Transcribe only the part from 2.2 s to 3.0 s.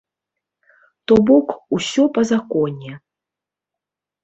законе.